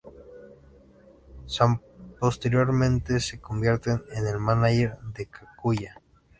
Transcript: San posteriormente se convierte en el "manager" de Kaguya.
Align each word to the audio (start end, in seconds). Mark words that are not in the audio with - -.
San 1.45 1.79
posteriormente 2.19 3.19
se 3.19 3.39
convierte 3.39 3.91
en 3.91 4.25
el 4.25 4.39
"manager" 4.39 4.97
de 5.13 5.27
Kaguya. 5.27 6.01